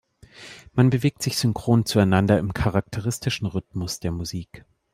Man 0.73 0.89
bewegt 0.89 1.21
sich 1.21 1.37
synchron 1.37 1.85
zueinander 1.85 2.39
im 2.39 2.55
charakteristischen 2.55 3.45
Rhythmus 3.45 3.99
der 3.99 4.09
Musik. 4.11 4.65